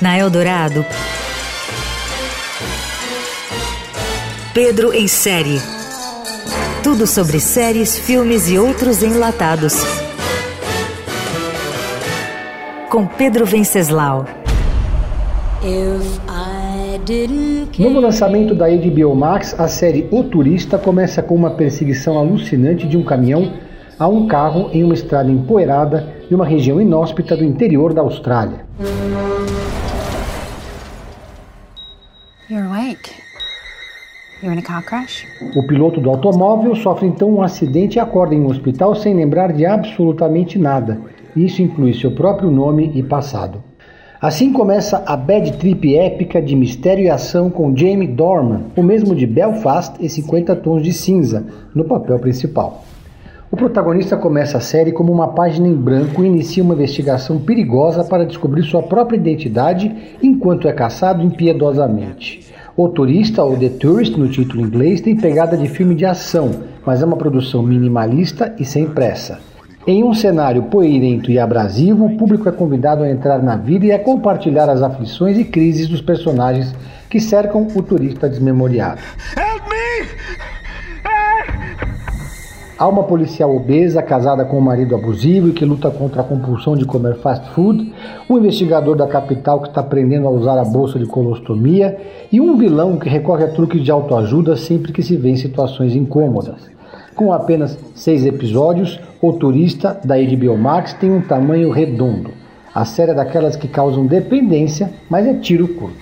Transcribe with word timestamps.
Na 0.00 0.16
Eldorado, 0.16 0.86
Pedro 4.54 4.92
em 4.92 5.08
série. 5.08 5.58
Tudo 6.84 7.08
sobre 7.08 7.40
séries, 7.40 7.98
filmes 7.98 8.48
e 8.48 8.56
outros 8.56 9.02
enlatados. 9.02 9.74
Com 12.88 13.04
Pedro 13.04 13.44
Venceslau. 13.44 14.26
Novo 17.78 17.98
lançamento 17.98 18.54
da 18.54 18.68
HBO 18.68 19.16
Max, 19.16 19.58
a 19.58 19.66
série 19.66 20.06
O 20.12 20.22
Turista 20.22 20.78
começa 20.78 21.20
com 21.20 21.34
uma 21.34 21.50
perseguição 21.50 22.16
alucinante 22.16 22.86
de 22.86 22.96
um 22.96 23.02
caminhão 23.02 23.54
a 23.98 24.08
um 24.08 24.26
carro 24.26 24.70
em 24.72 24.82
uma 24.82 24.94
estrada 24.94 25.30
empoeirada 25.30 26.06
de 26.28 26.34
uma 26.34 26.44
região 26.44 26.80
inóspita 26.80 27.36
do 27.36 27.44
interior 27.44 27.92
da 27.92 28.02
Austrália. 28.02 28.64
You're 32.50 32.66
awake. 32.66 33.10
You're 34.42 34.54
in 34.54 34.58
a 34.58 34.62
car 34.62 34.84
crash? 34.84 35.24
O 35.56 35.66
piloto 35.66 36.00
do 36.00 36.10
automóvel 36.10 36.74
sofre 36.76 37.06
então 37.06 37.32
um 37.32 37.42
acidente 37.42 37.96
e 37.96 38.00
acorda 38.00 38.34
em 38.34 38.40
um 38.40 38.48
hospital 38.48 38.94
sem 38.94 39.14
lembrar 39.14 39.52
de 39.52 39.64
absolutamente 39.64 40.58
nada. 40.58 41.00
Isso 41.36 41.62
inclui 41.62 41.94
seu 41.94 42.12
próprio 42.12 42.50
nome 42.50 42.92
e 42.94 43.02
passado. 43.02 43.62
Assim 44.20 44.52
começa 44.52 45.02
a 45.06 45.16
bad 45.16 45.52
trip 45.58 45.94
épica 45.96 46.40
de 46.40 46.56
mistério 46.56 47.04
e 47.04 47.10
ação 47.10 47.50
com 47.50 47.76
Jamie 47.76 48.08
Dorman, 48.08 48.66
o 48.76 48.82
mesmo 48.82 49.14
de 49.14 49.26
Belfast 49.26 49.96
e 50.00 50.08
50 50.08 50.56
Tons 50.56 50.82
de 50.82 50.92
Cinza, 50.92 51.46
no 51.74 51.84
papel 51.84 52.18
principal. 52.18 52.84
O 53.54 53.56
protagonista 53.56 54.16
começa 54.16 54.58
a 54.58 54.60
série 54.60 54.90
como 54.90 55.12
uma 55.12 55.28
página 55.28 55.68
em 55.68 55.76
branco 55.76 56.24
e 56.24 56.26
inicia 56.26 56.60
uma 56.60 56.74
investigação 56.74 57.38
perigosa 57.38 58.02
para 58.02 58.26
descobrir 58.26 58.64
sua 58.64 58.82
própria 58.82 59.16
identidade 59.16 59.94
enquanto 60.20 60.66
é 60.66 60.72
caçado 60.72 61.22
impiedosamente. 61.22 62.52
O 62.76 62.88
Turista, 62.88 63.44
ou 63.44 63.56
The 63.56 63.68
Tourist 63.68 64.16
no 64.16 64.26
título 64.26 64.60
inglês, 64.60 65.00
tem 65.00 65.14
pegada 65.14 65.56
de 65.56 65.68
filme 65.68 65.94
de 65.94 66.04
ação, 66.04 66.50
mas 66.84 67.00
é 67.00 67.06
uma 67.06 67.16
produção 67.16 67.62
minimalista 67.62 68.52
e 68.58 68.64
sem 68.64 68.86
pressa. 68.86 69.38
Em 69.86 70.02
um 70.02 70.12
cenário 70.12 70.64
poeirento 70.64 71.30
e 71.30 71.38
abrasivo, 71.38 72.06
o 72.06 72.16
público 72.16 72.48
é 72.48 72.52
convidado 72.52 73.04
a 73.04 73.08
entrar 73.08 73.40
na 73.40 73.56
vida 73.56 73.86
e 73.86 73.92
a 73.92 74.00
compartilhar 74.00 74.68
as 74.68 74.82
aflições 74.82 75.38
e 75.38 75.44
crises 75.44 75.86
dos 75.86 76.00
personagens 76.00 76.74
que 77.08 77.20
cercam 77.20 77.68
o 77.72 77.82
turista 77.84 78.28
desmemoriado. 78.28 79.00
Há 82.76 82.88
uma 82.88 83.04
policial 83.04 83.54
obesa 83.54 84.02
casada 84.02 84.44
com 84.44 84.58
um 84.58 84.60
marido 84.60 84.96
abusivo 84.96 85.48
e 85.48 85.52
que 85.52 85.64
luta 85.64 85.92
contra 85.92 86.22
a 86.22 86.24
compulsão 86.24 86.76
de 86.76 86.84
comer 86.84 87.16
fast 87.18 87.48
food, 87.50 87.92
um 88.28 88.36
investigador 88.36 88.96
da 88.96 89.06
capital 89.06 89.60
que 89.60 89.68
está 89.68 89.80
aprendendo 89.80 90.26
a 90.26 90.30
usar 90.30 90.58
a 90.58 90.64
bolsa 90.64 90.98
de 90.98 91.06
colostomia 91.06 91.96
e 92.32 92.40
um 92.40 92.56
vilão 92.56 92.98
que 92.98 93.08
recorre 93.08 93.44
a 93.44 93.52
truques 93.52 93.80
de 93.80 93.92
autoajuda 93.92 94.56
sempre 94.56 94.92
que 94.92 95.04
se 95.04 95.16
vê 95.16 95.30
em 95.30 95.36
situações 95.36 95.94
incômodas. 95.94 96.68
Com 97.14 97.32
apenas 97.32 97.78
seis 97.94 98.26
episódios, 98.26 98.98
O 99.22 99.32
Turista 99.32 99.98
da 100.04 100.16
HBO 100.16 100.58
Max 100.58 100.92
tem 100.94 101.12
um 101.12 101.20
tamanho 101.20 101.70
redondo. 101.70 102.32
A 102.74 102.84
série 102.84 103.12
é 103.12 103.14
daquelas 103.14 103.54
que 103.54 103.68
causam 103.68 104.04
dependência, 104.04 104.90
mas 105.08 105.26
é 105.26 105.34
tiro 105.34 105.68
curto. 105.68 105.96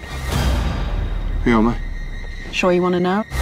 Filma. 1.45 1.75
Sure 2.51 2.75
you 2.75 2.83
wanna 2.83 2.99
know? 2.99 3.42